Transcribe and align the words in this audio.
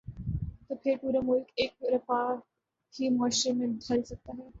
تو 0.67 0.75
پھر 0.75 0.95
پورا 1.01 1.19
ملک 1.23 1.51
ایک 1.55 1.83
رفاہی 1.95 3.09
معاشرے 3.09 3.51
میں 3.53 3.67
ڈھل 3.79 4.03
سکتا 4.03 4.31
ہے۔ 4.37 4.49